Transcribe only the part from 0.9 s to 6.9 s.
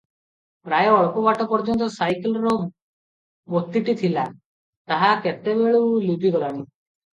ଅଳ୍ପ ବାଟ ପର୍ଯ୍ୟନ୍ତ ସାଇକେଲର ବତୀଟି ଥିଲା, ତାହା କେତେବେଳୁ ଲିଭିଗଲାଣି।